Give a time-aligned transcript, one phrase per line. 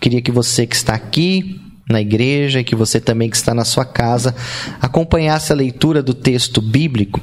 [0.00, 3.64] Queria que você que está aqui na igreja e que você também que está na
[3.64, 4.34] sua casa
[4.80, 7.20] acompanhasse a leitura do texto bíblico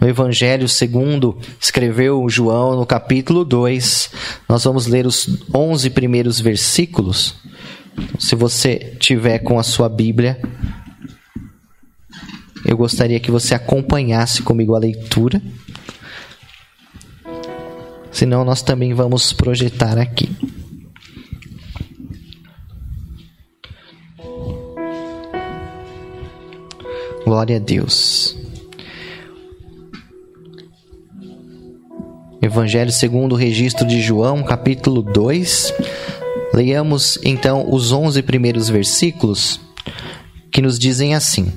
[0.00, 4.10] no Evangelho segundo escreveu João no capítulo 2.
[4.48, 7.34] Nós vamos ler os 11 primeiros versículos.
[8.18, 10.40] Se você tiver com a sua Bíblia,
[12.64, 15.40] eu gostaria que você acompanhasse comigo a leitura.
[18.10, 20.30] Senão nós também vamos projetar aqui.
[27.30, 28.36] Glória a Deus.
[32.42, 35.72] Evangelho segundo o registro de João, capítulo 2.
[36.52, 39.60] Leiamos então os 11 primeiros versículos
[40.50, 41.52] que nos dizem assim: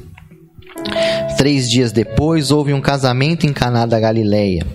[1.38, 4.68] Três dias depois houve um casamento em Caná da Galileia.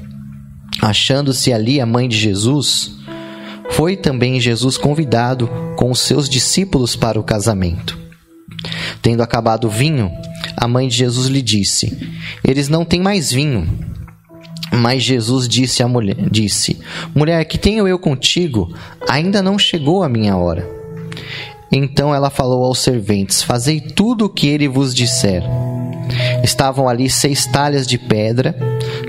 [0.82, 2.90] Achando-se ali a mãe de Jesus,
[3.70, 7.96] foi também Jesus convidado com os seus discípulos para o casamento.
[9.00, 10.10] Tendo acabado o vinho,
[10.60, 11.96] a mãe de Jesus lhe disse:
[12.44, 13.68] Eles não têm mais vinho.
[14.72, 16.78] Mas Jesus disse à mulher: disse,
[17.14, 18.74] Mulher, que tenho eu contigo?
[19.08, 20.68] Ainda não chegou a minha hora.
[21.70, 25.42] Então ela falou aos serventes: Fazei tudo o que ele vos disser.
[26.42, 28.56] Estavam ali seis talhas de pedra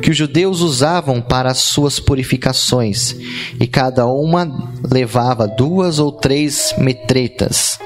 [0.03, 3.15] que os judeus usavam para as suas purificações,
[3.59, 7.79] e cada uma levava duas ou três metretas.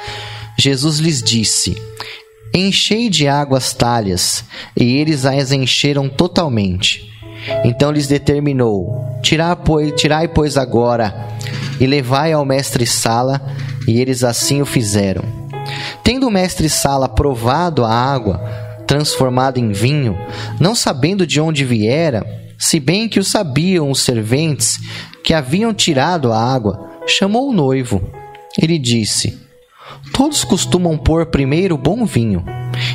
[0.57, 1.75] Jesus lhes disse:
[2.53, 4.45] Enchei de água as talhas,
[4.77, 7.11] e eles as encheram totalmente.
[7.63, 9.93] Então lhes determinou: Tirai, pois,
[10.33, 11.29] pois, agora,
[11.79, 13.41] e levai ao mestre Sala,
[13.87, 15.23] e eles assim o fizeram.
[16.03, 18.37] Tendo o mestre Sala provado a água,
[18.85, 20.15] transformada em vinho,
[20.59, 22.23] não sabendo de onde viera,
[22.57, 24.79] se bem que o sabiam os serventes
[25.23, 28.01] que haviam tirado a água, chamou o noivo.
[28.61, 29.42] Ele disse:
[30.13, 32.43] Todos costumam pôr primeiro bom vinho,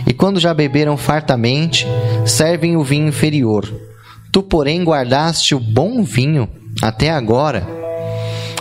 [0.07, 1.87] e quando já beberam fartamente,
[2.27, 3.69] servem o vinho inferior.
[4.33, 6.49] Tu, porém, guardaste o bom vinho
[6.83, 7.67] até agora.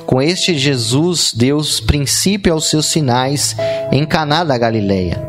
[0.05, 3.55] Com este Jesus, Deus princípio aos seus sinais
[3.91, 5.21] em Caná da Galileia.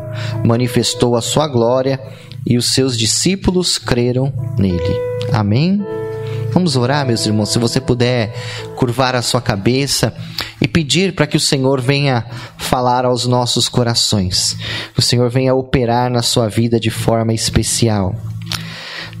[0.45, 1.99] Manifestou a sua glória
[2.47, 4.95] e os seus discípulos creram nele.
[5.33, 5.98] Amém.
[6.51, 7.51] Vamos orar, meus irmãos.
[7.51, 8.33] Se você puder
[8.75, 10.13] curvar a sua cabeça
[10.59, 12.25] e pedir para que o Senhor venha
[12.57, 14.57] falar aos nossos corações,
[14.97, 18.15] o Senhor venha operar na sua vida de forma especial.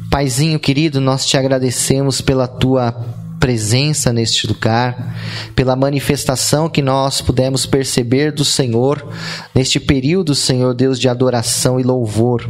[0.09, 5.15] Paizinho querido, nós te agradecemos pela tua presença neste lugar,
[5.55, 9.07] pela manifestação que nós pudemos perceber do Senhor
[9.55, 12.49] neste período, Senhor Deus, de adoração e louvor.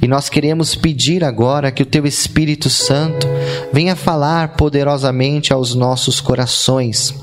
[0.00, 3.26] E nós queremos pedir agora que o Teu Espírito Santo
[3.72, 7.14] venha falar poderosamente aos nossos corações,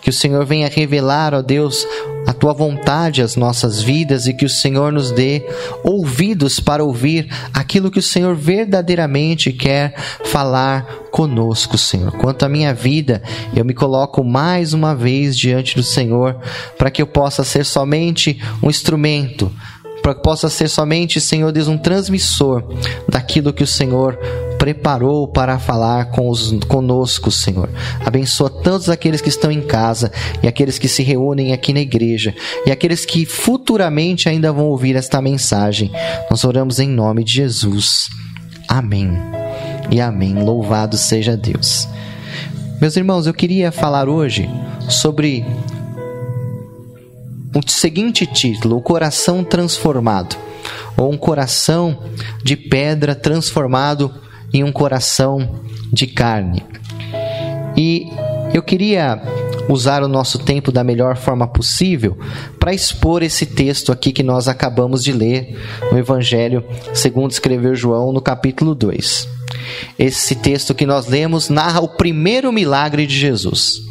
[0.00, 1.86] que o Senhor venha revelar, ó Deus,
[2.26, 5.46] a tua vontade às nossas vidas e que o Senhor nos dê
[5.84, 9.94] ouvidos para ouvir aquilo que o Senhor verdadeiramente quer
[10.24, 12.12] falar conosco, Senhor.
[12.12, 13.22] Quanto à minha vida,
[13.54, 16.38] eu me coloco mais uma vez diante do Senhor
[16.76, 19.50] para que eu possa ser somente um instrumento
[20.06, 22.62] para que possa ser somente, Senhor Deus, um transmissor
[23.08, 24.16] daquilo que o Senhor
[24.56, 27.68] preparou para falar com os, conosco, Senhor.
[28.04, 30.12] Abençoa todos aqueles que estão em casa
[30.44, 32.32] e aqueles que se reúnem aqui na igreja
[32.64, 35.90] e aqueles que futuramente ainda vão ouvir esta mensagem.
[36.30, 38.08] Nós oramos em nome de Jesus.
[38.68, 39.10] Amém.
[39.90, 40.34] E amém.
[40.34, 41.88] Louvado seja Deus.
[42.80, 44.48] Meus irmãos, eu queria falar hoje
[44.88, 45.44] sobre
[47.54, 50.36] o seguinte título: O coração transformado,
[50.96, 52.02] ou um coração
[52.42, 54.12] de pedra transformado
[54.52, 55.60] em um coração
[55.92, 56.62] de carne.
[57.76, 58.08] E
[58.54, 59.20] eu queria
[59.68, 62.16] usar o nosso tempo da melhor forma possível
[62.58, 65.58] para expor esse texto aqui que nós acabamos de ler
[65.90, 66.64] no Evangelho
[66.94, 69.28] segundo escreveu João no capítulo 2.
[69.98, 73.82] Esse texto que nós lemos narra o primeiro milagre de Jesus.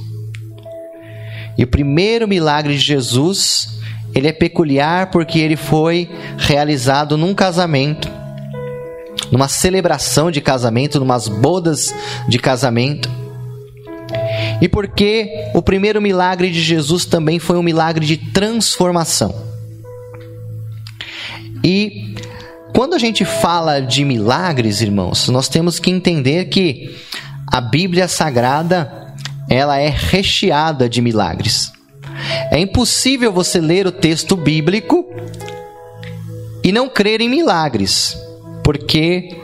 [1.57, 3.79] E o primeiro milagre de Jesus,
[4.13, 8.09] ele é peculiar porque ele foi realizado num casamento
[9.31, 11.93] numa celebração de casamento, numas bodas
[12.27, 13.09] de casamento.
[14.61, 19.35] E porque o primeiro milagre de Jesus também foi um milagre de transformação.
[21.63, 22.15] E
[22.73, 26.95] quando a gente fala de milagres, irmãos, nós temos que entender que
[27.47, 29.04] a Bíblia Sagrada,
[29.49, 31.71] ela é recheada de milagres.
[32.51, 35.05] É impossível você ler o texto bíblico
[36.63, 38.17] e não crer em milagres
[38.65, 39.37] porque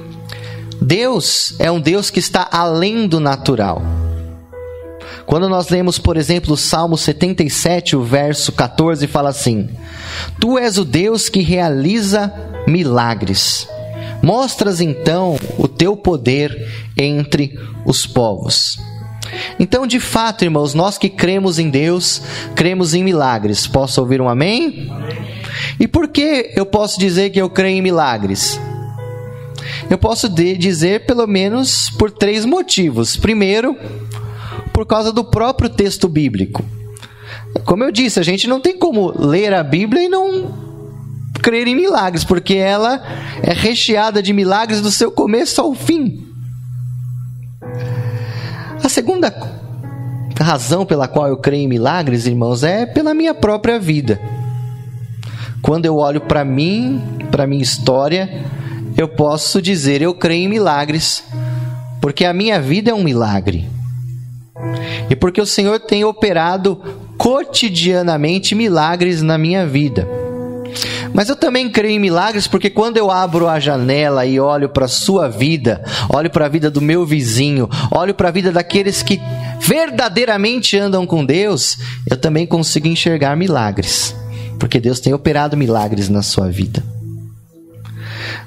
[0.82, 3.84] Deus é um Deus que está além do natural.
[5.28, 9.70] Quando nós lemos, por exemplo, o Salmo 77, o verso 14, fala assim:
[10.40, 12.34] Tu és o Deus que realiza
[12.68, 13.68] milagres.
[14.24, 18.80] Mostras então o teu poder entre os povos.
[19.60, 22.22] Então, de fato, irmãos, nós que cremos em Deus,
[22.56, 23.68] cremos em milagres.
[23.68, 24.90] Posso ouvir um amém?
[24.90, 25.32] amém.
[25.80, 28.60] E por que eu posso dizer que eu creio em milagres?
[29.90, 33.16] Eu posso dizer pelo menos por três motivos.
[33.18, 33.78] Primeiro,
[34.72, 36.64] por causa do próprio texto bíblico.
[37.66, 40.72] Como eu disse, a gente não tem como ler a Bíblia e não
[41.42, 43.02] crer em milagres, porque ela
[43.42, 46.31] é recheada de milagres do seu começo ao fim.
[48.84, 49.32] A segunda
[50.40, 54.20] razão pela qual eu creio em milagres, irmãos, é pela minha própria vida.
[55.62, 58.44] Quando eu olho para mim, para minha história,
[58.98, 61.24] eu posso dizer eu creio em milagres,
[62.02, 63.70] porque a minha vida é um milagre.
[65.10, 66.82] E porque o Senhor tem operado
[67.18, 70.08] cotidianamente milagres na minha vida.
[71.14, 74.88] Mas eu também creio em milagres porque quando eu abro a janela e olho para
[74.88, 79.20] sua vida, olho para a vida do meu vizinho, olho para a vida daqueles que
[79.60, 81.78] verdadeiramente andam com Deus,
[82.10, 84.16] eu também consigo enxergar milagres.
[84.58, 86.84] Porque Deus tem operado milagres na sua vida.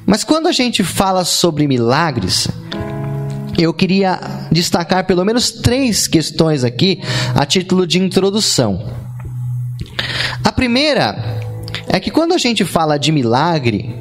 [0.07, 2.49] Mas quando a gente fala sobre milagres,
[3.59, 4.19] eu queria
[4.51, 7.01] destacar pelo menos três questões aqui
[7.35, 8.85] a título de introdução.
[10.43, 11.41] A primeira
[11.95, 13.95] é que quando a gente fala de milagre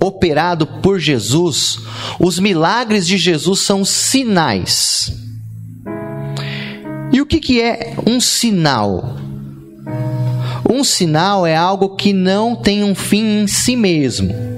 [0.00, 1.78] operado por Jesus,
[2.18, 5.12] os milagres de Jesus são sinais.
[7.12, 9.16] E o que, que é um sinal?
[10.68, 14.50] Um sinal é algo que não tem um fim em si mesmo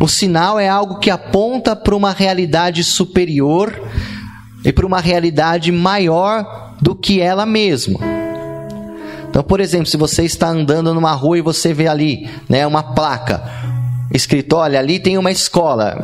[0.00, 3.80] o sinal é algo que aponta para uma realidade superior
[4.64, 7.98] e para uma realidade maior do que ela mesma.
[9.38, 12.82] Então, por exemplo, se você está andando numa rua e você vê ali, né, uma
[12.82, 13.40] placa
[14.12, 15.96] escrito, olha, ali tem uma escola.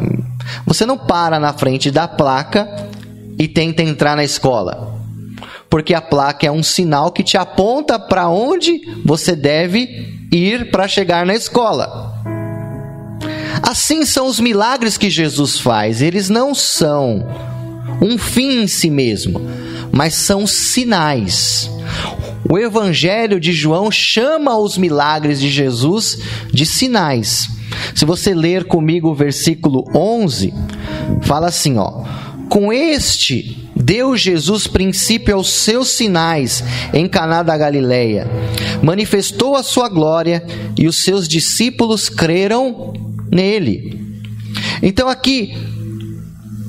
[0.64, 2.88] Você não para na frente da placa
[3.36, 5.00] e tenta entrar na escola.
[5.68, 10.86] Porque a placa é um sinal que te aponta para onde você deve ir para
[10.86, 12.14] chegar na escola.
[13.64, 17.26] Assim são os milagres que Jesus faz, eles não são
[18.00, 19.40] um fim em si mesmo,
[19.90, 21.68] mas são sinais.
[22.48, 26.18] O Evangelho de João chama os milagres de Jesus
[26.52, 27.48] de sinais.
[27.94, 30.52] Se você ler comigo o versículo 11,
[31.22, 32.04] fala assim, ó:
[32.48, 36.62] Com este deu Jesus princípio aos seus sinais
[36.92, 38.30] em Caná da Galileia.
[38.82, 40.44] Manifestou a sua glória
[40.78, 42.92] e os seus discípulos creram
[43.30, 44.00] nele.
[44.82, 45.54] Então aqui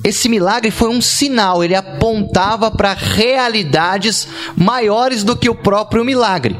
[0.05, 6.55] esse milagre foi um sinal, ele apontava para realidades maiores do que o próprio milagre.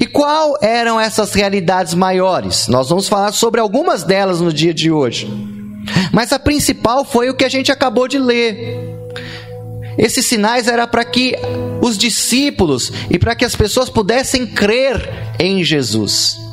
[0.00, 2.66] E qual eram essas realidades maiores?
[2.66, 5.28] Nós vamos falar sobre algumas delas no dia de hoje.
[6.12, 8.80] Mas a principal foi o que a gente acabou de ler.
[9.96, 11.36] Esses sinais era para que
[11.80, 15.08] os discípulos e para que as pessoas pudessem crer
[15.38, 16.45] em Jesus.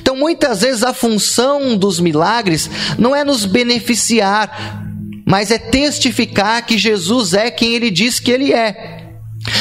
[0.00, 4.82] Então, muitas vezes, a função dos milagres não é nos beneficiar,
[5.24, 8.98] mas é testificar que Jesus é quem ele diz que ele é.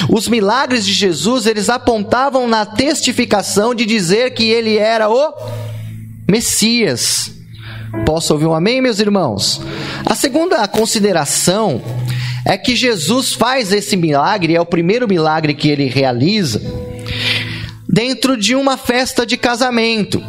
[0.10, 5.34] Os milagres de Jesus, eles apontavam na testificação de dizer que ele era o
[6.30, 7.32] Messias.
[8.06, 9.62] Posso ouvir um amém, meus irmãos?
[10.06, 11.82] A segunda consideração
[12.46, 16.62] é que Jesus faz esse milagre, é o primeiro milagre que ele realiza
[17.98, 20.24] dentro de uma festa de casamento.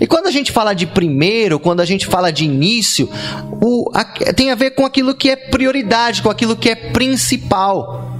[0.00, 3.08] E quando a gente fala de primeiro, quando a gente fala de início,
[3.62, 8.18] o, a, tem a ver com aquilo que é prioridade, com aquilo que é principal.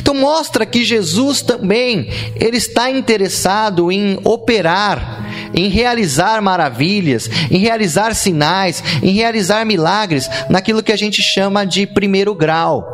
[0.00, 8.12] Então mostra que Jesus também ele está interessado em operar, em realizar maravilhas, em realizar
[8.16, 12.84] sinais, em realizar milagres naquilo que a gente chama de primeiro grau,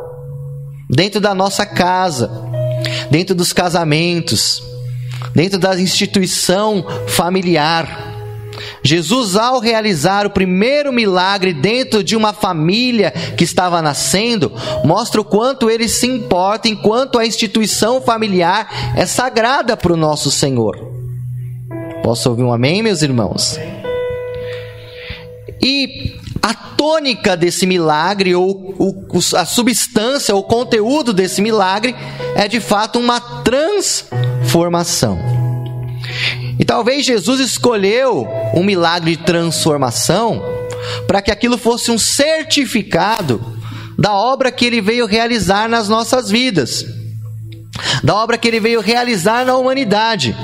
[0.90, 2.30] dentro da nossa casa,
[3.10, 4.68] dentro dos casamentos
[5.40, 8.08] dentro da instituição familiar.
[8.84, 14.52] Jesus, ao realizar o primeiro milagre dentro de uma família que estava nascendo,
[14.84, 20.30] mostra o quanto ele se importa, enquanto a instituição familiar é sagrada para o nosso
[20.30, 20.76] Senhor.
[22.02, 23.58] Posso ouvir um amém, meus irmãos?
[25.62, 28.74] E a tônica desse milagre, ou,
[29.34, 31.96] a substância, o conteúdo desse milagre,
[32.34, 34.29] é de fato uma transformação.
[36.58, 40.42] E talvez Jesus escolheu um milagre de transformação
[41.06, 43.40] para que aquilo fosse um certificado
[43.98, 46.86] da obra que ele veio realizar nas nossas vidas,
[48.02, 50.34] da obra que ele veio realizar na humanidade,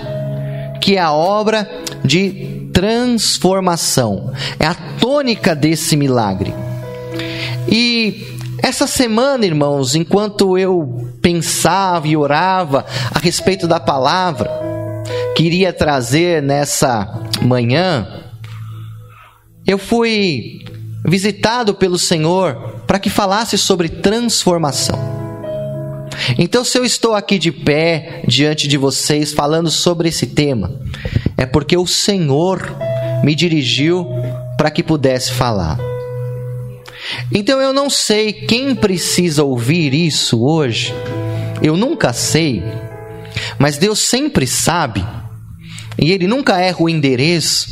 [0.81, 1.69] que é a obra
[2.05, 4.33] de transformação.
[4.61, 6.55] É a tônica desse milagre.
[7.67, 14.51] E essa semana, irmãos, enquanto eu pensava e orava a respeito da palavra
[15.37, 18.25] que iria trazer nessa manhã,
[19.67, 20.65] eu fui
[21.05, 25.17] visitado pelo Senhor para que falasse sobre transformação.
[26.39, 30.81] Então, se eu estou aqui de pé diante de vocês falando sobre esse tema,
[31.37, 32.75] é porque o Senhor
[33.23, 34.07] me dirigiu
[34.57, 35.79] para que pudesse falar.
[37.33, 40.95] Então eu não sei quem precisa ouvir isso hoje.
[41.63, 42.63] Eu nunca sei.
[43.59, 45.07] Mas Deus sempre sabe.
[45.99, 47.69] E Ele nunca erra o endereço.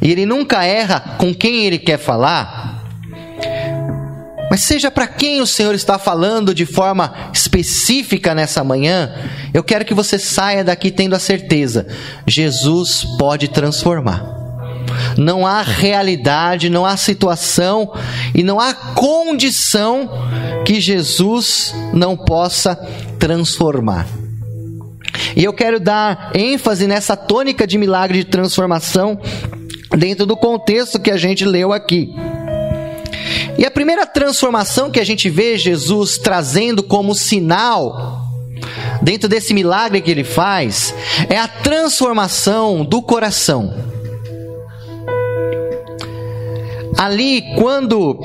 [0.00, 2.82] E Ele nunca erra com quem Ele quer falar.
[4.50, 9.12] Mas seja para quem o Senhor está falando de forma específica nessa manhã,
[9.52, 11.88] eu quero que você saia daqui tendo a certeza:
[12.26, 14.43] Jesus pode transformar
[15.16, 17.92] não há realidade, não há situação
[18.34, 20.10] e não há condição
[20.64, 22.74] que Jesus não possa
[23.18, 24.06] transformar.
[25.36, 29.18] E eu quero dar ênfase nessa tônica de milagre de transformação
[29.96, 32.12] dentro do contexto que a gente leu aqui.
[33.56, 38.22] E a primeira transformação que a gente vê Jesus trazendo como sinal
[39.02, 40.94] dentro desse milagre que ele faz
[41.28, 43.93] é a transformação do coração.
[46.96, 48.20] Ali, quando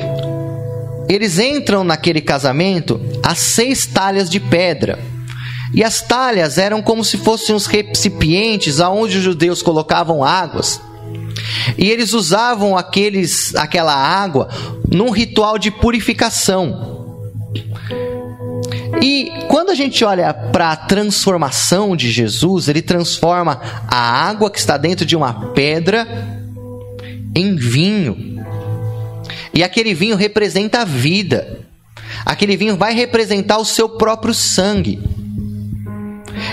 [1.07, 4.99] eles entram naquele casamento, há seis talhas de pedra.
[5.73, 10.81] E as talhas eram como se fossem os recipientes aonde os judeus colocavam águas.
[11.77, 14.49] E eles usavam aqueles, aquela água
[14.87, 16.97] num ritual de purificação.
[19.01, 24.59] E quando a gente olha para a transformação de Jesus, ele transforma a água que
[24.59, 26.07] está dentro de uma pedra
[27.35, 28.38] em vinho.
[29.59, 31.59] E aquele vinho representa a vida.
[32.25, 35.01] Aquele vinho vai representar o seu próprio sangue.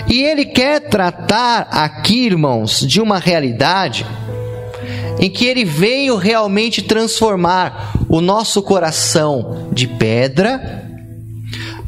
[0.09, 4.05] E ele quer tratar aqui, irmãos, de uma realidade
[5.21, 10.85] em que ele veio realmente transformar o nosso coração de pedra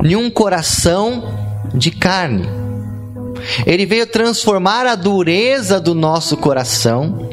[0.02, 1.34] em um coração
[1.76, 2.48] de carne.
[3.66, 7.30] Ele veio transformar a dureza do nosso coração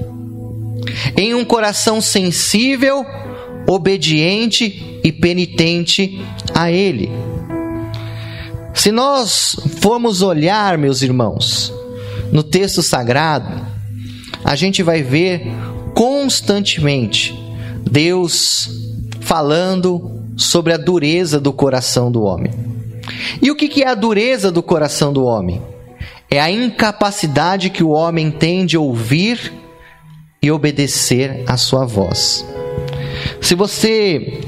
[1.16, 3.06] em um coração sensível
[3.66, 6.20] obediente e penitente
[6.54, 7.10] a Ele.
[8.74, 11.72] Se nós formos olhar, meus irmãos,
[12.30, 13.66] no texto sagrado,
[14.44, 15.46] a gente vai ver
[15.94, 17.34] constantemente
[17.90, 18.68] Deus
[19.20, 22.52] falando sobre a dureza do coração do homem.
[23.40, 25.62] E o que é a dureza do coração do homem?
[26.30, 29.52] É a incapacidade que o homem tem de ouvir
[30.42, 32.44] e obedecer à sua voz.
[33.40, 34.40] Se você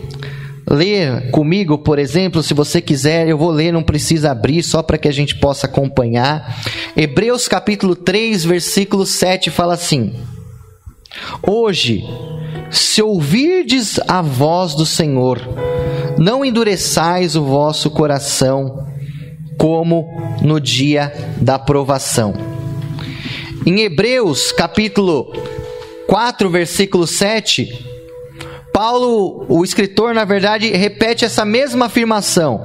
[0.71, 4.99] ler comigo, por exemplo, se você quiser, eu vou ler, não precisa abrir, só para
[4.99, 6.63] que a gente possa acompanhar.
[6.97, 10.15] Hebreus capítulo 3, versículo 7 fala assim:
[11.43, 12.05] Hoje,
[12.71, 15.41] se ouvirdes a voz do Senhor,
[16.19, 18.87] não endureçais o vosso coração,
[19.57, 20.07] como
[20.43, 22.35] no dia da provação.
[23.67, 25.33] Em Hebreus capítulo
[26.07, 27.87] 4, versículo 7,
[28.79, 32.65] Paulo, o escritor, na verdade, repete essa mesma afirmação.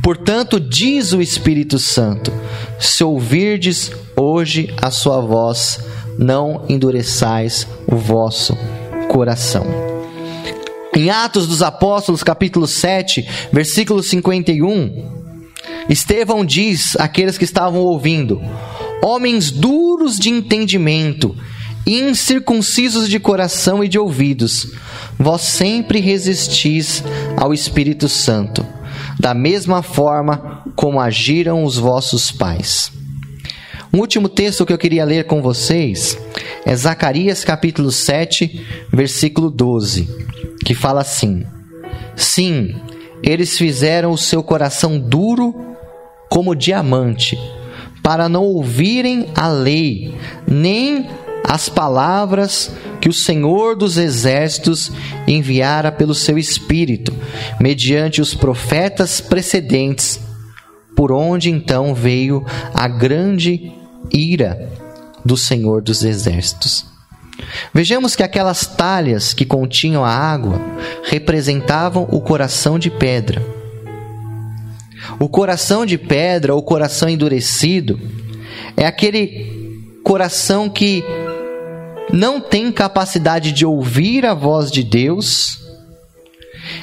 [0.00, 2.32] Portanto, diz o Espírito Santo:
[2.78, 5.80] se ouvirdes hoje a sua voz,
[6.16, 8.56] não endureçais o vosso
[9.08, 9.66] coração.
[10.94, 15.24] Em Atos dos Apóstolos, capítulo 7, versículo 51,
[15.88, 18.40] Estevão diz àqueles que estavam ouvindo:
[19.02, 21.34] Homens duros de entendimento,
[21.86, 24.72] incircuncisos de coração e de ouvidos,
[25.18, 27.02] vós sempre resistis
[27.36, 28.66] ao Espírito Santo,
[29.18, 32.90] da mesma forma como agiram os vossos pais.
[33.92, 36.18] Um último texto que eu queria ler com vocês
[36.66, 40.08] é Zacarias capítulo 7, versículo 12,
[40.64, 41.46] que fala assim:
[42.16, 42.74] Sim,
[43.22, 45.54] eles fizeram o seu coração duro
[46.28, 47.38] como diamante,
[48.02, 50.12] para não ouvirem a lei,
[50.46, 51.06] nem
[51.46, 54.90] as palavras que o Senhor dos Exércitos
[55.26, 57.14] enviara pelo seu Espírito,
[57.60, 60.18] mediante os profetas precedentes,
[60.96, 63.72] por onde então veio a grande
[64.10, 64.70] ira
[65.22, 66.86] do Senhor dos Exércitos.
[67.74, 70.58] Vejamos que aquelas talhas que continham a água
[71.04, 73.44] representavam o coração de pedra.
[75.18, 78.00] O coração de pedra, ou coração endurecido,
[78.76, 81.04] é aquele coração que
[82.12, 85.58] não tem capacidade de ouvir a voz de Deus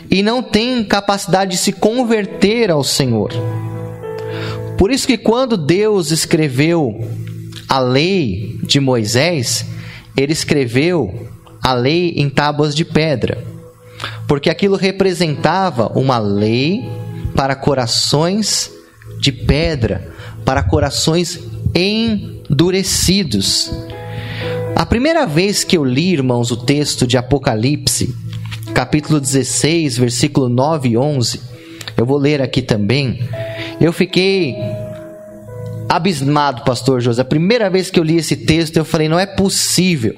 [0.10, 3.32] e não tem capacidade de se converter ao Senhor.
[4.78, 7.08] Por isso que quando Deus escreveu
[7.70, 9.66] a lei de Moisés,
[10.18, 11.30] ele escreveu
[11.62, 13.44] a lei em tábuas de pedra,
[14.28, 16.84] porque aquilo representava uma lei
[17.36, 18.72] para corações
[19.20, 20.12] de pedra,
[20.44, 21.40] para corações
[21.76, 23.72] endurecidos.
[24.82, 28.16] A primeira vez que eu li, irmãos, o texto de Apocalipse,
[28.74, 31.40] capítulo 16, versículo 9 e 11,
[31.96, 33.20] eu vou ler aqui também.
[33.80, 34.56] Eu fiquei
[35.88, 37.22] abismado, pastor José.
[37.22, 40.16] A primeira vez que eu li esse texto, eu falei: não é possível.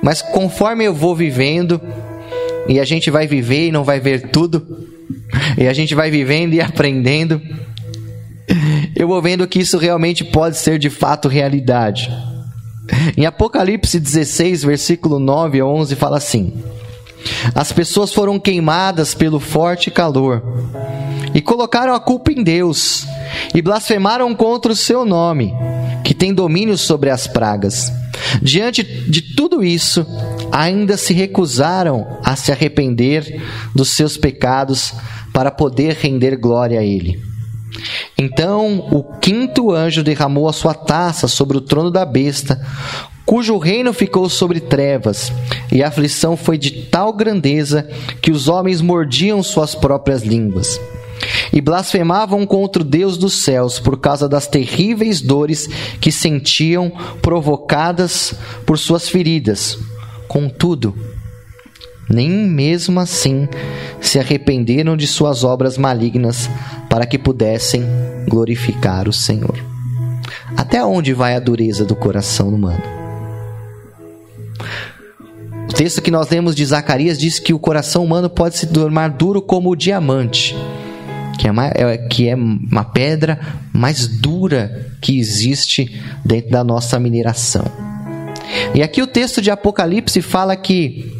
[0.00, 1.78] Mas conforme eu vou vivendo,
[2.66, 4.88] e a gente vai viver e não vai ver tudo,
[5.58, 7.42] e a gente vai vivendo e aprendendo,
[8.96, 12.10] eu vou vendo que isso realmente pode ser de fato realidade.
[13.16, 16.52] Em Apocalipse 16, versículo 9 a 11, fala assim:
[17.54, 20.42] As pessoas foram queimadas pelo forte calor
[21.34, 23.06] e colocaram a culpa em Deus
[23.54, 25.52] e blasfemaram contra o seu nome,
[26.04, 27.92] que tem domínio sobre as pragas.
[28.42, 30.06] Diante de tudo isso,
[30.50, 33.40] ainda se recusaram a se arrepender
[33.74, 34.92] dos seus pecados
[35.32, 37.27] para poder render glória a Ele.
[38.16, 42.60] Então o quinto anjo derramou a sua taça sobre o trono da besta,
[43.24, 45.32] cujo reino ficou sobre trevas,
[45.70, 47.88] e a aflição foi de tal grandeza
[48.22, 50.80] que os homens mordiam suas próprias línguas
[51.52, 55.68] e blasfemavam contra o Deus dos céus por causa das terríveis dores
[56.00, 59.78] que sentiam provocadas por suas feridas.
[60.26, 60.94] Contudo,
[62.08, 63.48] nem mesmo assim
[64.00, 66.48] se arrependeram de suas obras malignas
[66.88, 67.84] para que pudessem
[68.28, 69.58] glorificar o Senhor.
[70.56, 72.82] Até onde vai a dureza do coração humano?
[75.68, 79.10] O texto que nós lemos de Zacarias diz que o coração humano pode se tornar
[79.10, 80.56] duro como o diamante
[81.38, 83.38] que é, uma, é, que é uma pedra
[83.72, 87.64] mais dura que existe dentro da nossa mineração.
[88.74, 91.17] E aqui o texto de Apocalipse fala que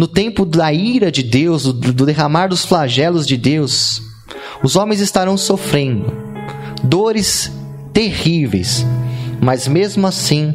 [0.00, 4.00] no tempo da ira de Deus, do, derramar dos flagelos de Deus,
[4.62, 6.10] os homens estarão sofrendo
[6.82, 7.52] dores
[7.92, 8.86] terríveis,
[9.42, 10.54] mas mesmo assim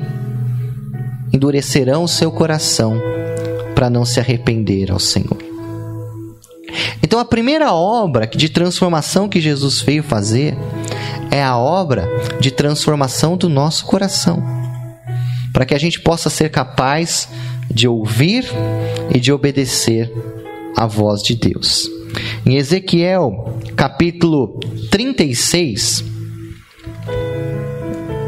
[1.31, 2.99] endurecerão o seu coração
[3.75, 5.38] para não se arrepender ao Senhor.
[7.03, 10.58] Então a primeira obra de transformação que Jesus veio fazer
[11.29, 14.43] é a obra de transformação do nosso coração,
[15.53, 17.45] para que a gente possa ser capaz de
[17.88, 18.45] ouvir
[19.13, 20.12] e de obedecer
[20.75, 21.89] a voz de Deus.
[22.45, 24.60] Em Ezequiel, capítulo
[24.91, 26.15] 36,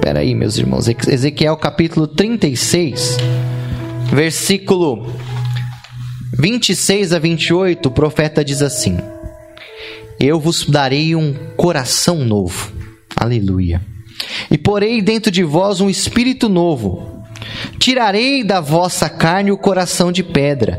[0.07, 0.87] Espera aí, meus irmãos.
[0.87, 3.17] Ezequiel capítulo 36,
[4.09, 5.05] versículo
[6.39, 8.97] 26 a 28, o profeta diz assim:
[10.17, 12.71] Eu vos darei um coração novo.
[13.17, 13.81] Aleluia.
[14.49, 17.16] E porei dentro de vós um espírito novo.
[17.87, 20.77] Tirarei da vossa carne o coração de pedra,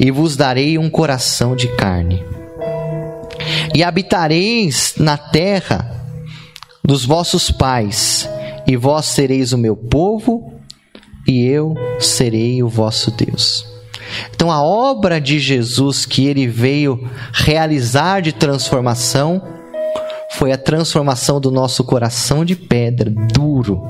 [0.00, 2.24] e vos darei um coração de carne.
[3.74, 5.94] E habitareis na terra
[6.82, 8.26] dos vossos pais,
[8.66, 10.54] e vós sereis o meu povo,
[11.26, 13.66] e eu serei o vosso Deus.
[14.34, 19.42] Então, a obra de Jesus que ele veio realizar de transformação
[20.30, 23.86] foi a transformação do nosso coração de pedra, duro,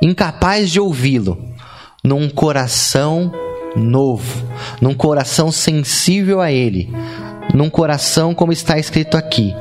[0.00, 1.52] incapaz de ouvi-lo,
[2.04, 3.32] num coração
[3.74, 4.46] novo,
[4.80, 6.92] num coração sensível a Ele,
[7.54, 9.54] num coração, como está escrito aqui,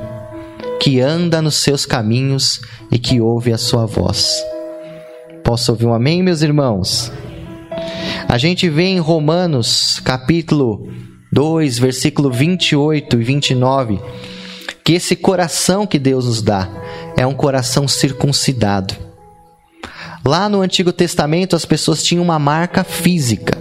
[0.80, 2.60] que anda nos seus caminhos
[2.92, 4.44] e que ouve a sua voz.
[5.44, 7.12] Posso ouvir um amém, meus irmãos?
[8.28, 10.92] A gente vê em Romanos, capítulo
[11.32, 14.00] 2, versículo 28 e 29,
[14.84, 16.70] que esse coração que Deus nos dá
[17.16, 19.13] é um coração circuncidado.
[20.26, 23.58] Lá no Antigo Testamento, as pessoas tinham uma marca física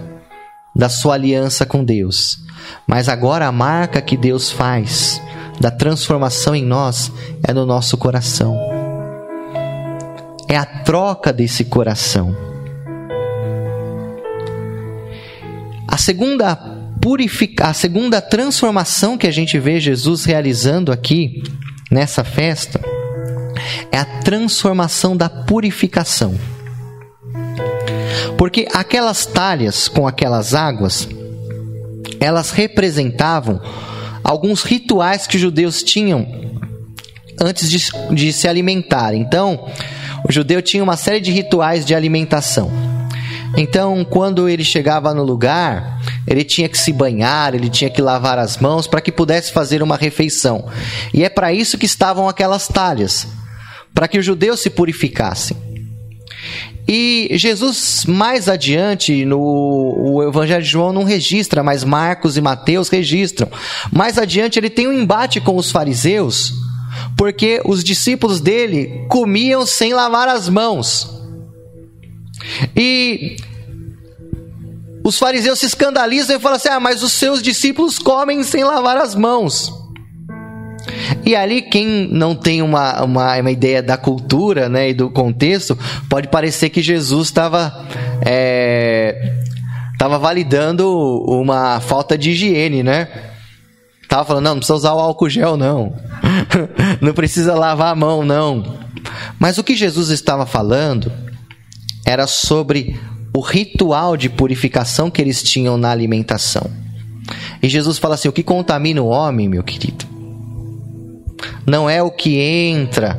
[0.73, 2.39] da sua aliança com Deus.
[2.87, 5.21] Mas agora a marca que Deus faz
[5.59, 7.11] da transformação em nós
[7.43, 8.57] é no nosso coração.
[10.47, 12.35] É a troca desse coração.
[15.87, 16.55] A segunda
[17.01, 21.43] purifica, a segunda transformação que a gente vê Jesus realizando aqui
[21.91, 22.79] nessa festa
[23.91, 26.52] é a transformação da purificação.
[28.37, 31.07] Porque aquelas talhas com aquelas águas,
[32.19, 33.61] elas representavam
[34.23, 36.25] alguns rituais que os judeus tinham
[37.41, 37.79] antes de,
[38.13, 39.13] de se alimentar.
[39.13, 39.67] Então,
[40.27, 42.71] o judeu tinha uma série de rituais de alimentação.
[43.55, 48.39] Então, quando ele chegava no lugar, ele tinha que se banhar, ele tinha que lavar
[48.39, 50.65] as mãos para que pudesse fazer uma refeição.
[51.13, 53.27] E é para isso que estavam aquelas talhas
[53.93, 55.55] para que os judeus se purificassem.
[56.87, 62.89] E Jesus, mais adiante, no o Evangelho de João não registra, mas Marcos e Mateus
[62.89, 63.49] registram.
[63.91, 66.53] Mais adiante, ele tem um embate com os fariseus,
[67.17, 71.09] porque os discípulos dele comiam sem lavar as mãos.
[72.75, 73.37] E
[75.03, 78.97] os fariseus se escandalizam e falam assim: ah, mas os seus discípulos comem sem lavar
[78.97, 79.82] as mãos.
[81.25, 85.77] E ali, quem não tem uma, uma, uma ideia da cultura né, e do contexto,
[86.09, 87.85] pode parecer que Jesus estava
[88.25, 89.33] é,
[89.97, 90.89] tava validando
[91.27, 93.07] uma falta de higiene, né?
[94.07, 95.95] Tava falando, não, não precisa usar o álcool gel, não.
[97.01, 98.77] não precisa lavar a mão, não.
[99.39, 101.11] Mas o que Jesus estava falando
[102.05, 102.99] era sobre
[103.35, 106.69] o ritual de purificação que eles tinham na alimentação.
[107.61, 110.05] E Jesus fala assim: o que contamina o homem, meu querido,
[111.65, 113.17] não é o que entra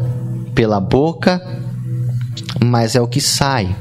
[0.54, 1.40] pela boca,
[2.64, 3.74] mas é o que sai.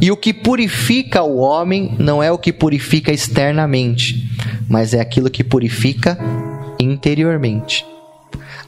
[0.00, 4.28] E o que purifica o homem não é o que purifica externamente,
[4.68, 6.18] mas é aquilo que purifica
[6.78, 7.84] interiormente.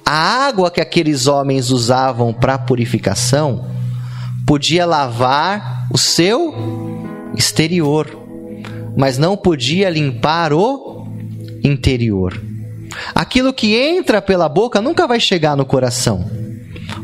[0.04, 3.66] A água que aqueles homens usavam para purificação
[4.46, 6.54] podia lavar o seu
[7.36, 8.06] exterior,
[8.96, 11.08] mas não podia limpar o
[11.62, 12.40] interior.
[13.14, 16.24] Aquilo que entra pela boca nunca vai chegar no coração,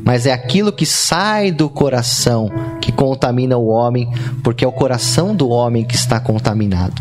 [0.04, 2.50] mas é aquilo que sai do coração
[2.80, 4.08] que contamina o homem,
[4.42, 7.00] porque é o coração do homem que está contaminado.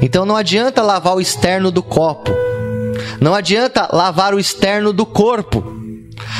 [0.00, 2.32] Então não adianta lavar o externo do copo,
[3.20, 5.74] não adianta lavar o externo do corpo.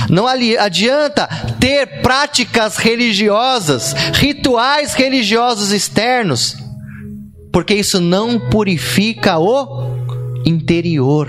[0.09, 1.29] Não adianta
[1.61, 6.57] ter práticas religiosas, rituais religiosos externos,
[7.53, 9.96] porque isso não purifica o
[10.47, 11.29] interior.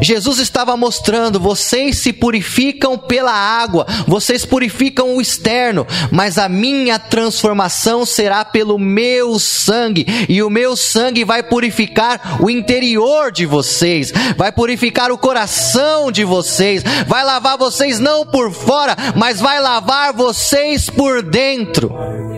[0.00, 6.98] Jesus estava mostrando: vocês se purificam pela água, vocês purificam o externo, mas a minha
[6.98, 14.12] transformação será pelo meu sangue, e o meu sangue vai purificar o interior de vocês,
[14.36, 20.12] vai purificar o coração de vocês, vai lavar vocês não por fora, mas vai lavar
[20.12, 22.33] vocês por dentro.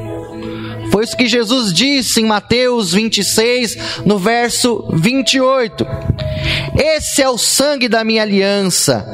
[1.06, 5.86] Isso que Jesus disse em Mateus 26, no verso 28.
[6.76, 9.06] Esse é o sangue da minha aliança,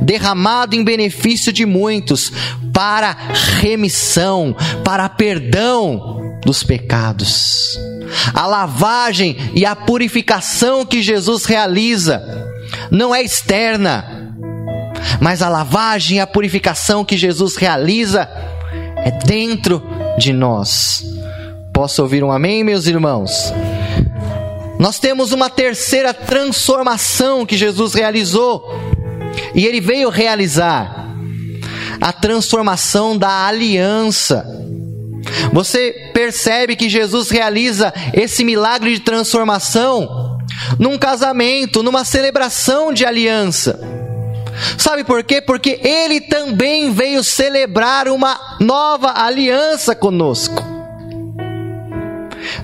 [0.00, 2.32] derramado em benefício de muitos,
[2.72, 3.14] para
[3.60, 7.78] remissão, para perdão dos pecados.
[8.32, 12.22] A lavagem e a purificação que Jesus realiza
[12.90, 14.32] não é externa,
[15.20, 18.26] mas a lavagem e a purificação que Jesus realiza
[18.96, 19.82] é dentro
[20.18, 21.09] de nós.
[21.72, 23.52] Posso ouvir um amém, meus irmãos?
[24.78, 28.64] Nós temos uma terceira transformação que Jesus realizou,
[29.54, 31.14] e ele veio realizar
[32.00, 34.46] a transformação da aliança.
[35.52, 40.38] Você percebe que Jesus realiza esse milagre de transformação
[40.78, 43.78] num casamento, numa celebração de aliança.
[44.78, 45.40] Sabe por quê?
[45.40, 50.79] Porque ele também veio celebrar uma nova aliança conosco.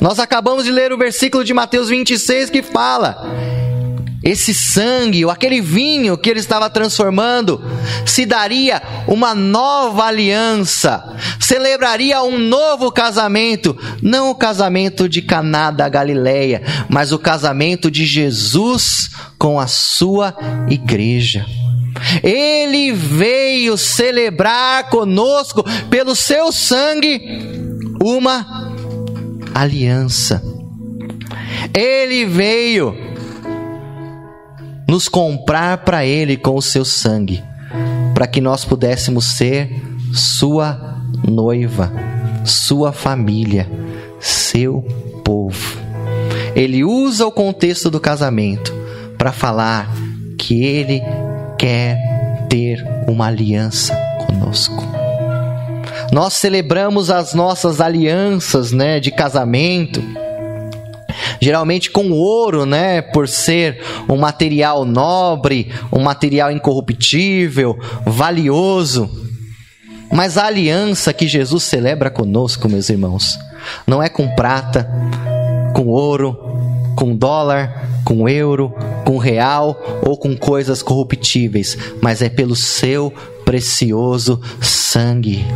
[0.00, 3.24] Nós acabamos de ler o versículo de Mateus 26 que fala:
[4.26, 7.62] esse sangue, ou aquele vinho que ele estava transformando,
[8.04, 15.88] se daria uma nova aliança, celebraria um novo casamento, não o casamento de Caná da
[15.88, 20.36] Galileia, mas o casamento de Jesus com a sua
[20.68, 21.46] igreja.
[22.20, 27.20] Ele veio celebrar conosco, pelo seu sangue,
[28.02, 28.65] uma
[29.56, 30.42] aliança.
[31.72, 32.94] Ele veio
[34.88, 37.42] nos comprar para Ele com o seu sangue,
[38.14, 41.90] para que nós pudéssemos ser Sua noiva,
[42.44, 43.68] Sua família,
[44.20, 44.82] seu
[45.24, 45.78] povo.
[46.54, 48.74] Ele usa o contexto do casamento
[49.18, 49.90] para falar
[50.38, 51.02] que Ele
[51.58, 54.95] quer ter uma aliança conosco.
[56.16, 60.02] Nós celebramos as nossas alianças, né, de casamento,
[61.42, 69.10] geralmente com ouro, né, por ser um material nobre, um material incorruptível, valioso.
[70.10, 73.38] Mas a aliança que Jesus celebra conosco, meus irmãos,
[73.86, 74.90] não é com prata,
[75.74, 76.34] com ouro,
[76.96, 78.74] com dólar, com euro,
[79.04, 83.12] com real ou com coisas corruptíveis, mas é pelo seu
[83.46, 85.46] precioso sangue.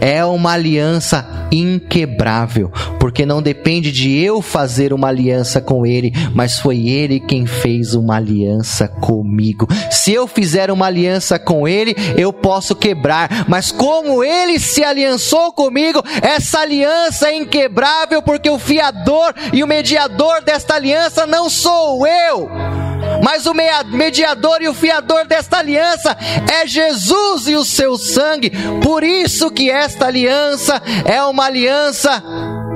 [0.00, 6.60] É uma aliança inquebrável, porque não depende de eu fazer uma aliança com ele, mas
[6.60, 9.66] foi ele quem fez uma aliança comigo.
[9.90, 15.52] Se eu fizer uma aliança com ele, eu posso quebrar, mas como ele se aliançou
[15.52, 22.06] comigo, essa aliança é inquebrável, porque o fiador e o mediador desta aliança não sou
[22.06, 22.77] eu
[23.22, 26.16] mas o mediador e o fiador desta aliança
[26.52, 28.50] é Jesus e o seu sangue.
[28.82, 32.22] Por isso que esta aliança é uma aliança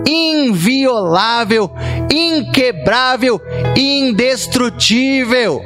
[0.06, 1.70] inviolável,
[2.10, 3.40] inquebrável,
[3.76, 5.62] indestrutível.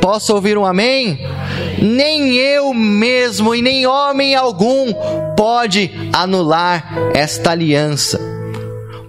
[0.00, 1.18] Posso ouvir um amém?
[1.80, 4.92] Nem eu mesmo e nem homem algum
[5.36, 8.35] pode anular esta aliança.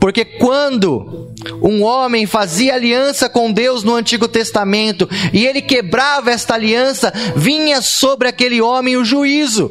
[0.08, 6.54] Porque quando um homem fazia aliança com Deus no Antigo Testamento e ele quebrava esta
[6.54, 9.70] aliança, vinha sobre aquele homem o juízo.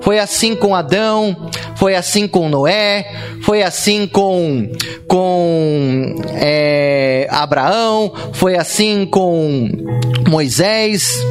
[0.00, 4.72] Foi assim com Adão, foi assim com Noé, foi assim com,
[5.06, 9.68] com é, Abraão, foi assim com
[10.26, 11.22] Moisés.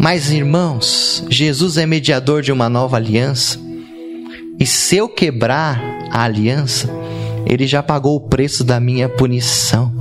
[0.00, 3.63] Mas irmãos, Jesus é mediador de uma nova aliança.
[4.58, 6.88] E se eu quebrar a aliança,
[7.46, 9.92] ele já pagou o preço da minha punição.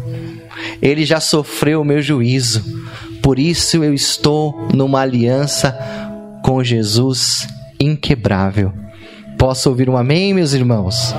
[0.82, 2.64] Ele já sofreu o meu juízo.
[3.22, 5.78] Por isso eu estou numa aliança
[6.44, 7.48] com Jesus
[7.80, 8.74] inquebrável.
[9.38, 11.14] Posso ouvir um amém, meus irmãos?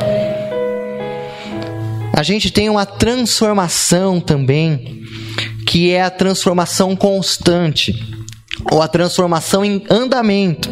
[2.12, 5.02] A gente tem uma transformação também,
[5.66, 7.92] que é a transformação constante,
[8.70, 10.70] ou a transformação em andamento.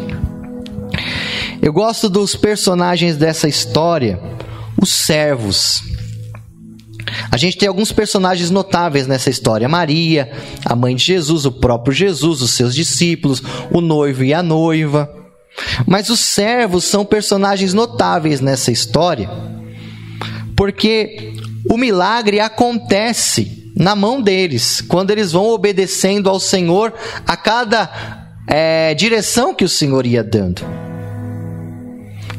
[1.63, 4.19] Eu gosto dos personagens dessa história,
[4.81, 5.81] os servos.
[7.31, 10.29] A gente tem alguns personagens notáveis nessa história: Maria,
[10.65, 15.09] a mãe de Jesus, o próprio Jesus, os seus discípulos, o noivo e a noiva.
[15.87, 19.29] Mas os servos são personagens notáveis nessa história,
[20.57, 21.33] porque
[21.71, 26.93] o milagre acontece na mão deles, quando eles vão obedecendo ao Senhor
[27.25, 27.89] a cada
[28.49, 30.92] é, direção que o Senhor ia dando.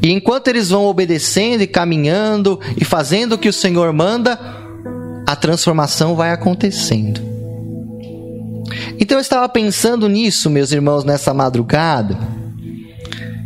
[0.05, 4.39] E enquanto eles vão obedecendo e caminhando e fazendo o que o Senhor manda,
[5.27, 7.23] a transformação vai acontecendo.
[9.01, 12.19] Então eu estava pensando nisso, meus irmãos, nessa madrugada,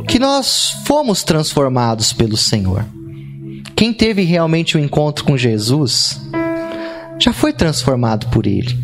[0.05, 2.85] que nós fomos transformados pelo Senhor.
[3.73, 6.19] Quem teve realmente o um encontro com Jesus
[7.17, 8.77] já foi transformado por Ele.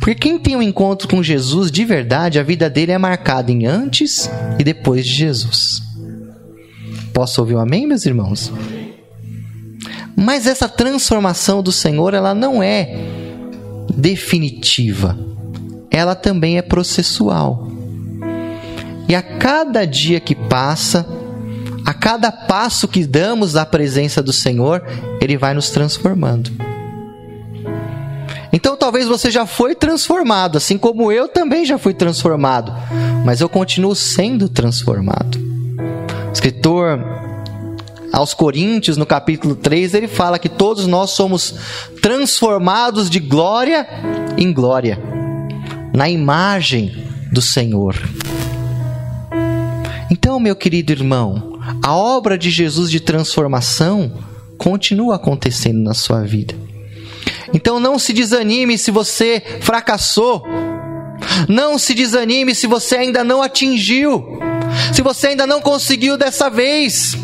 [0.00, 3.66] Porque quem tem um encontro com Jesus de verdade, a vida dele é marcada em
[3.66, 5.91] antes e depois de Jesus.
[7.12, 8.52] Posso ouvir um amém, meus irmãos?
[10.16, 12.88] Mas essa transformação do Senhor, ela não é
[13.94, 15.18] definitiva.
[15.90, 17.68] Ela também é processual.
[19.08, 21.06] E a cada dia que passa,
[21.84, 24.82] a cada passo que damos à presença do Senhor,
[25.20, 26.50] ele vai nos transformando.
[28.52, 32.72] Então talvez você já foi transformado, assim como eu também já fui transformado,
[33.24, 35.41] mas eu continuo sendo transformado.
[36.32, 36.98] Escritor
[38.12, 41.54] aos Coríntios, no capítulo 3, ele fala que todos nós somos
[42.00, 43.86] transformados de glória
[44.36, 44.98] em glória,
[45.94, 47.96] na imagem do Senhor.
[50.10, 54.12] Então, meu querido irmão, a obra de Jesus de transformação
[54.58, 56.54] continua acontecendo na sua vida.
[57.54, 60.44] Então, não se desanime se você fracassou.
[61.48, 64.51] Não se desanime se você ainda não atingiu
[64.92, 67.16] se você ainda não conseguiu dessa vez,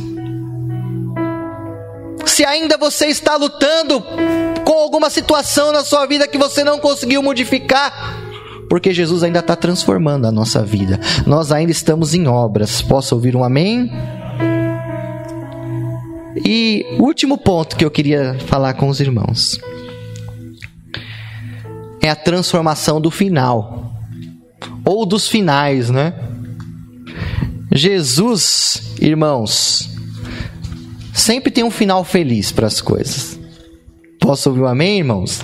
[2.27, 4.03] se ainda você está lutando
[4.65, 8.17] com alguma situação na sua vida que você não conseguiu modificar,
[8.69, 11.01] porque Jesus ainda está transformando a nossa vida.
[11.27, 12.83] Nós ainda estamos em obras.
[12.83, 13.91] Posso ouvir um amém?
[16.45, 19.59] E último ponto que eu queria falar com os irmãos
[22.01, 23.93] é a transformação do final
[24.85, 26.15] ou dos finais, né?
[27.79, 29.89] Jesus, irmãos,
[31.15, 33.39] sempre tem um final feliz para as coisas.
[34.21, 35.41] Posso ouvir um amém, irmãos?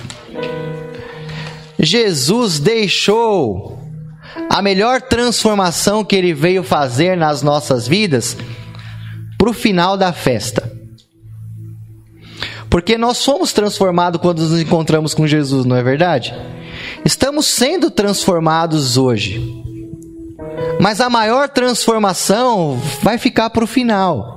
[1.79, 3.79] Jesus deixou
[4.49, 8.35] a melhor transformação que ele veio fazer nas nossas vidas
[9.37, 10.69] para o final da festa.
[12.69, 16.35] Porque nós somos transformados quando nos encontramos com Jesus, não é verdade?
[17.05, 19.64] Estamos sendo transformados hoje.
[20.79, 24.35] Mas a maior transformação vai ficar para o final.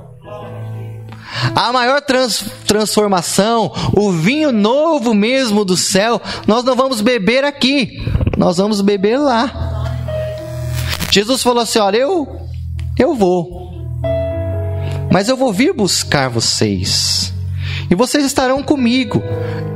[1.55, 8.03] A maior trans, transformação, o vinho novo mesmo do céu, nós não vamos beber aqui,
[8.37, 9.85] nós vamos beber lá.
[11.11, 12.27] Jesus falou assim: Olha, eu,
[12.97, 13.71] eu vou,
[15.11, 17.33] mas eu vou vir buscar vocês,
[17.89, 19.21] e vocês estarão comigo,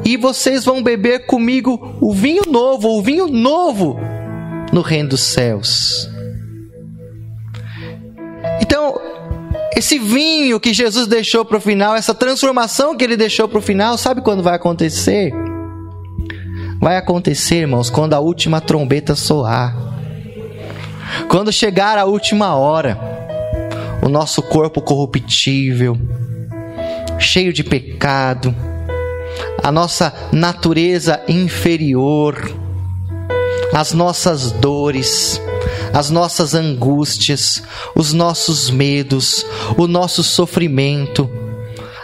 [0.04, 3.99] e vocês vão beber comigo o vinho novo, o vinho novo
[4.71, 6.12] no reino dos céus.
[9.75, 13.62] Esse vinho que Jesus deixou para o final, essa transformação que ele deixou para o
[13.62, 15.33] final, sabe quando vai acontecer?
[16.79, 19.75] Vai acontecer, irmãos, quando a última trombeta soar.
[21.27, 22.99] Quando chegar a última hora,
[24.01, 25.97] o nosso corpo corruptível,
[27.19, 28.53] cheio de pecado,
[29.63, 32.51] a nossa natureza inferior,
[33.73, 35.41] as nossas dores,
[35.93, 37.62] as nossas angústias,
[37.95, 39.45] os nossos medos,
[39.77, 41.29] o nosso sofrimento,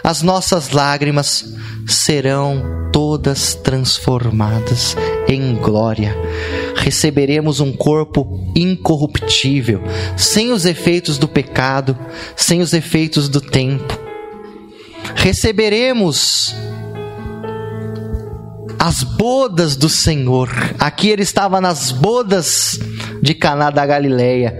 [0.02, 1.44] as nossas lágrimas
[1.86, 4.96] serão todas transformadas
[5.28, 6.16] em glória.
[6.76, 9.82] Receberemos um corpo incorruptível,
[10.16, 11.98] sem os efeitos do pecado,
[12.36, 13.98] sem os efeitos do tempo.
[15.16, 16.54] Receberemos
[18.78, 20.48] as bodas do Senhor.
[20.78, 22.80] Aqui ele estava nas bodas
[23.20, 24.58] de Caná da Galileia.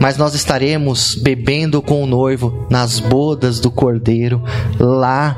[0.00, 4.42] Mas nós estaremos bebendo com o noivo nas bodas do Cordeiro
[4.78, 5.36] lá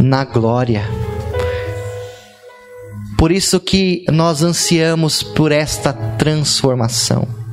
[0.00, 0.84] na glória.
[3.16, 7.45] Por isso que nós ansiamos por esta transformação.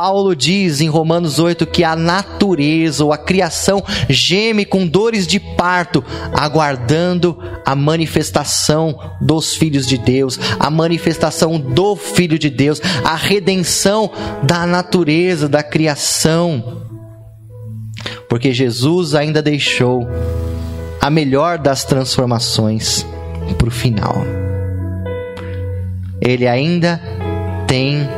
[0.00, 5.40] Paulo diz em Romanos 8 que a natureza ou a criação geme com dores de
[5.40, 13.16] parto, aguardando a manifestação dos filhos de Deus, a manifestação do Filho de Deus, a
[13.16, 14.08] redenção
[14.44, 16.82] da natureza, da criação.
[18.28, 20.06] Porque Jesus ainda deixou
[21.00, 23.04] a melhor das transformações
[23.58, 24.24] para o final.
[26.20, 27.02] Ele ainda
[27.66, 28.08] tem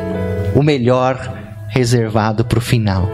[0.53, 1.40] o melhor
[1.71, 3.09] reservado para o final.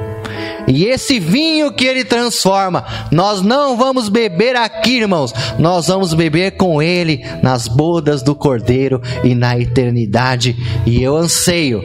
[0.68, 6.58] E esse vinho que ele transforma, nós não vamos beber aqui, irmãos, nós vamos beber
[6.58, 10.58] com ele nas bodas do Cordeiro e na eternidade.
[10.86, 11.82] E eu anseio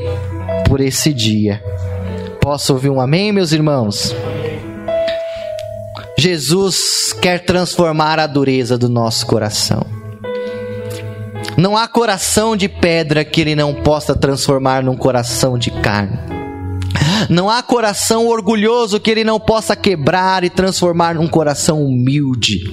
[0.66, 1.62] por esse dia.
[2.40, 4.14] Posso ouvir um amém, meus irmãos?
[6.18, 9.86] Jesus quer transformar a dureza do nosso coração.
[11.56, 16.41] Não há coração de pedra que ele não possa transformar num coração de carne.
[17.28, 22.64] Não há coração orgulhoso que ele não possa quebrar e transformar num coração humilde.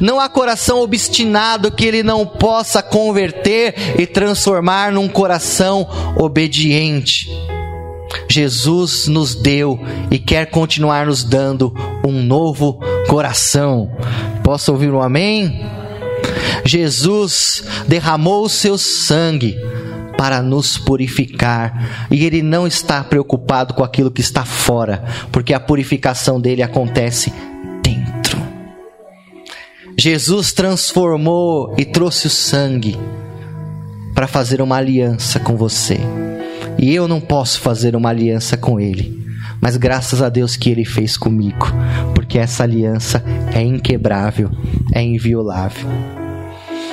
[0.00, 7.28] Não há coração obstinado que ele não possa converter e transformar num coração obediente.
[8.28, 9.78] Jesus nos deu
[10.10, 11.74] e quer continuar nos dando
[12.04, 13.90] um novo coração.
[14.42, 15.66] Posso ouvir um amém?
[16.64, 19.56] Jesus derramou o seu sangue
[20.18, 22.08] para nos purificar.
[22.10, 27.32] E ele não está preocupado com aquilo que está fora, porque a purificação dele acontece
[27.80, 28.36] dentro.
[29.96, 32.98] Jesus transformou e trouxe o sangue
[34.12, 36.00] para fazer uma aliança com você.
[36.76, 39.24] E eu não posso fazer uma aliança com ele,
[39.60, 41.66] mas graças a Deus que ele fez comigo,
[42.14, 43.22] porque essa aliança
[43.54, 44.50] é inquebrável,
[44.92, 45.88] é inviolável.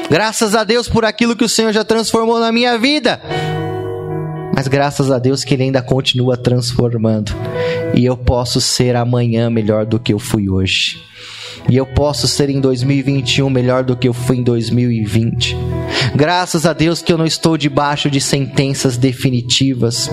[0.10, 3.20] Graças a Deus por aquilo que o Senhor já transformou na minha vida.
[4.56, 7.34] Mas graças a Deus que Ele ainda continua transformando.
[7.94, 11.04] E eu posso ser amanhã melhor do que eu fui hoje.
[11.68, 15.58] E eu posso ser em 2021 melhor do que eu fui em 2020.
[16.14, 20.10] Graças a Deus que eu não estou debaixo de sentenças definitivas.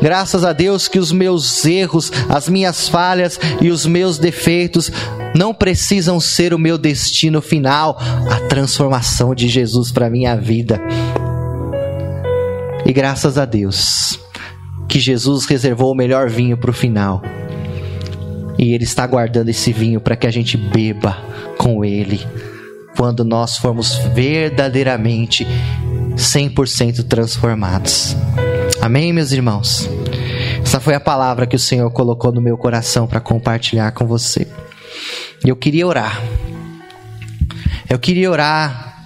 [0.00, 4.90] Graças a Deus que os meus erros, as minhas falhas e os meus defeitos
[5.34, 7.98] não precisam ser o meu destino final,
[8.30, 10.80] a transformação de Jesus para minha vida.
[12.84, 14.18] E graças a Deus
[14.88, 17.22] que Jesus reservou o melhor vinho para o final.
[18.58, 21.16] E Ele está guardando esse vinho para que a gente beba
[21.56, 22.20] com Ele
[22.96, 25.46] quando nós formos verdadeiramente
[26.14, 28.16] 100% transformados.
[28.80, 29.88] Amém, meus irmãos?
[30.62, 34.46] Essa foi a palavra que o Senhor colocou no meu coração para compartilhar com você.
[35.44, 36.22] Eu queria orar.
[37.88, 39.04] Eu queria orar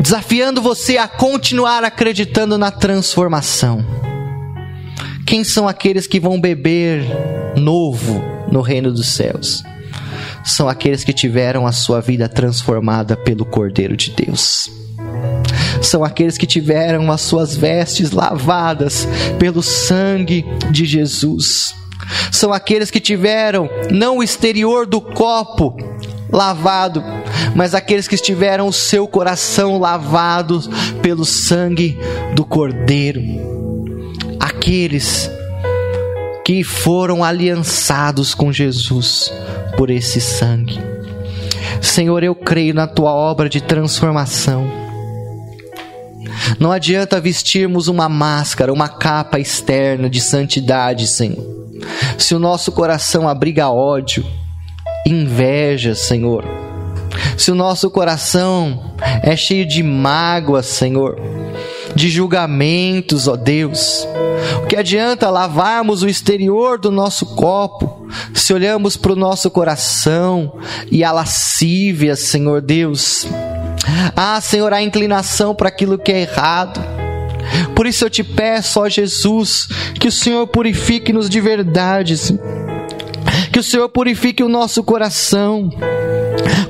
[0.00, 3.84] desafiando você a continuar acreditando na transformação.
[5.26, 7.04] Quem são aqueles que vão beber
[7.56, 9.64] novo no reino dos céus?
[10.46, 14.70] São aqueles que tiveram a sua vida transformada pelo Cordeiro de Deus
[15.82, 19.06] são aqueles que tiveram as suas vestes lavadas
[19.38, 21.74] pelo sangue de Jesus.
[22.30, 25.76] São aqueles que tiveram não o exterior do copo
[26.30, 27.02] lavado,
[27.54, 30.60] mas aqueles que tiveram o seu coração lavado
[31.02, 31.98] pelo sangue
[32.34, 33.22] do Cordeiro.
[34.40, 35.30] Aqueles
[36.44, 39.32] que foram aliançados com Jesus
[39.76, 40.78] por esse sangue.
[41.80, 44.66] Senhor, eu creio na tua obra de transformação.
[46.58, 51.44] Não adianta vestirmos uma máscara, uma capa externa de santidade, Senhor.
[52.18, 54.24] Se o nosso coração abriga ódio,
[55.06, 56.44] inveja, Senhor.
[57.36, 61.18] Se o nosso coração é cheio de mágoa, Senhor,
[61.94, 64.06] de julgamentos, ó Deus.
[64.62, 67.95] O que adianta lavarmos o exterior do nosso copo
[68.34, 70.58] se olhamos para o nosso coração
[70.90, 73.26] e a lascívia, Senhor Deus?
[74.14, 76.80] Ah, Senhor, a inclinação para aquilo que é errado.
[77.74, 79.68] Por isso eu te peço, ó Jesus,
[80.00, 82.16] que o Senhor purifique-nos de verdade,
[83.52, 85.70] que o Senhor purifique o nosso coração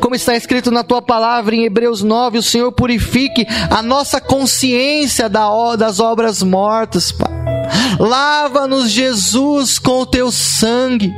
[0.01, 5.29] como está escrito na tua palavra em Hebreus 9, o Senhor purifique a nossa consciência
[5.29, 7.35] das obras mortas, Pai.
[7.99, 11.15] Lava-nos, Jesus, com o teu sangue.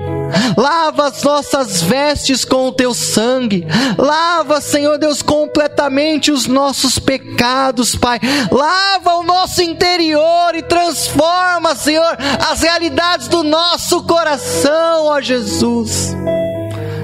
[0.57, 3.67] Lava as nossas vestes com o teu sangue.
[3.97, 8.21] Lava, Senhor Deus, completamente os nossos pecados, Pai.
[8.51, 12.17] Lava o nosso interior e transforma, Senhor,
[12.51, 16.15] as realidades do nosso coração, ó Jesus.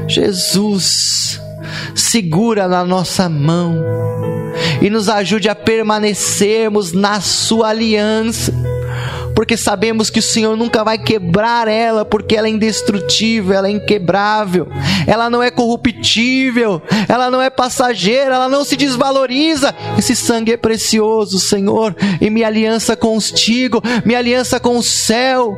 [0.07, 1.41] Jesus,
[1.95, 3.83] segura na nossa mão
[4.81, 8.53] e nos ajude a permanecermos na Sua aliança,
[9.35, 13.71] porque sabemos que o Senhor nunca vai quebrar ela, porque ela é indestrutível, ela é
[13.73, 14.69] inquebrável,
[15.07, 19.75] ela não é corruptível, ela não é passageira, ela não se desvaloriza.
[19.99, 25.57] Esse sangue é precioso, Senhor, e minha aliança contigo, minha aliança com o céu.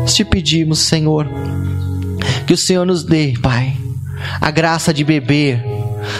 [0.00, 1.28] Nós te pedimos, Senhor,
[2.48, 3.76] que o Senhor nos dê, Pai,
[4.40, 5.62] a graça de beber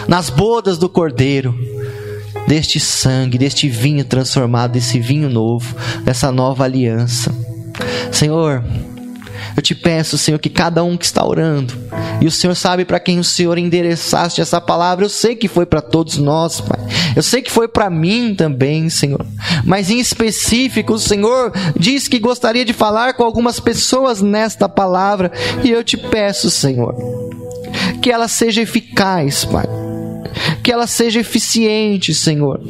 [0.07, 1.57] nas bodas do Cordeiro
[2.47, 7.33] deste sangue, deste vinho transformado, desse vinho novo, dessa nova aliança.
[8.11, 8.63] Senhor,
[9.55, 11.73] eu te peço, Senhor, que cada um que está orando,
[12.21, 15.65] e o Senhor sabe para quem o Senhor endereçaste essa palavra, eu sei que foi
[15.65, 16.79] para todos nós, Pai.
[17.15, 19.25] Eu sei que foi para mim também, Senhor.
[19.65, 25.31] Mas em específico, o Senhor diz que gostaria de falar com algumas pessoas nesta palavra,
[25.63, 26.95] e eu te peço, Senhor,
[28.01, 29.88] que ela seja eficaz, Pai
[30.63, 32.61] que ela seja eficiente, Senhor.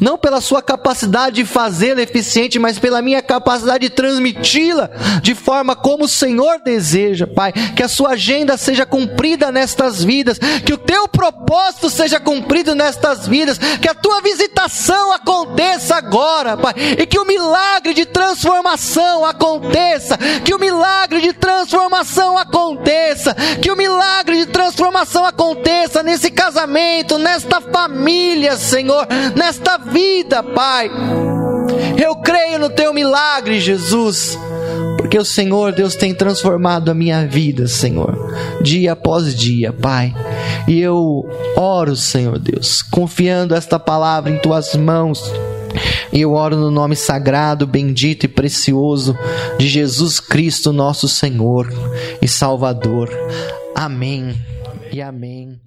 [0.00, 4.90] Não pela sua capacidade de fazê-la eficiente, mas pela minha capacidade de transmiti-la
[5.22, 7.52] de forma como o Senhor deseja, Pai.
[7.52, 13.26] Que a sua agenda seja cumprida nestas vidas, que o teu propósito seja cumprido nestas
[13.26, 20.18] vidas, que a tua visitação aconteça agora, Pai, e que o milagre de transformação aconteça,
[20.44, 27.60] que o milagre de transformação aconteça, que o milagre de transformação aconteça nesse casamento, nesta
[27.60, 29.06] família, Senhor,
[29.36, 30.90] nesta vida, Pai.
[31.96, 34.38] Eu creio no teu milagre, Jesus,
[34.96, 40.14] porque o Senhor, Deus, tem transformado a minha vida, Senhor, dia após dia, Pai.
[40.66, 45.22] E eu oro, Senhor Deus, confiando esta palavra em tuas mãos.
[46.12, 49.18] E eu oro no nome sagrado, bendito e precioso
[49.58, 51.72] de Jesus Cristo, nosso Senhor
[52.22, 53.10] e Salvador.
[53.74, 54.34] Amém
[54.92, 55.60] e amém.